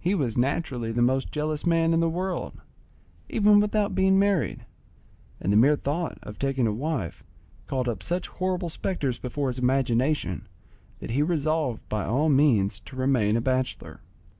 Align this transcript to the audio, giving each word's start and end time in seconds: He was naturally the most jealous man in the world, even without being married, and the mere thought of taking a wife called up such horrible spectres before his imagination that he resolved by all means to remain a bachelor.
He 0.00 0.16
was 0.16 0.36
naturally 0.36 0.90
the 0.90 1.02
most 1.02 1.30
jealous 1.30 1.64
man 1.64 1.94
in 1.94 2.00
the 2.00 2.08
world, 2.10 2.60
even 3.28 3.60
without 3.60 3.94
being 3.94 4.18
married, 4.18 4.66
and 5.40 5.52
the 5.52 5.56
mere 5.56 5.76
thought 5.76 6.18
of 6.20 6.36
taking 6.36 6.66
a 6.66 6.72
wife 6.72 7.22
called 7.68 7.88
up 7.88 8.02
such 8.02 8.26
horrible 8.26 8.68
spectres 8.70 9.18
before 9.18 9.46
his 9.50 9.60
imagination 9.60 10.48
that 10.98 11.12
he 11.12 11.22
resolved 11.22 11.88
by 11.88 12.04
all 12.04 12.28
means 12.28 12.80
to 12.80 12.96
remain 12.96 13.36
a 13.36 13.40
bachelor. 13.40 14.00